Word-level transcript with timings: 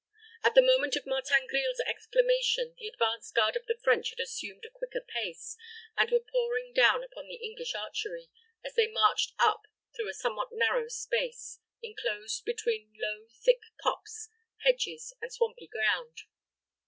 At 0.43 0.55
the 0.55 0.63
moment 0.63 0.95
of 0.95 1.05
Martin 1.05 1.45
Grille's 1.47 1.79
exclamation, 1.79 2.73
the 2.79 2.87
advanced 2.87 3.35
guard 3.35 3.55
of 3.55 3.67
the 3.67 3.77
French 3.83 4.09
had 4.09 4.19
assumed 4.19 4.65
a 4.65 4.71
quicker 4.71 4.99
pace, 5.01 5.55
and 5.95 6.09
were 6.09 6.19
pouring 6.31 6.73
down 6.73 7.03
upon 7.03 7.27
the 7.27 7.35
English 7.35 7.75
archery, 7.75 8.31
as 8.63 8.73
they 8.73 8.87
marched 8.87 9.35
up 9.37 9.67
through 9.95 10.09
a 10.09 10.15
somewhat 10.15 10.49
narrow 10.51 10.87
space, 10.87 11.59
inclosed 11.83 12.45
between 12.45 12.97
low 12.99 13.27
thick 13.45 13.59
copse, 13.83 14.27
hedges, 14.63 15.13
and 15.21 15.31
swampy 15.31 15.67
ground. 15.67 16.21